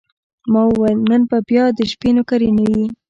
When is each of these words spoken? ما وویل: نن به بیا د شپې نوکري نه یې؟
ما 0.51 0.61
وویل: 0.67 0.99
نن 1.09 1.21
به 1.29 1.37
بیا 1.49 1.63
د 1.77 1.79
شپې 1.91 2.09
نوکري 2.15 2.49
نه 2.57 2.63
یې؟ 2.71 2.85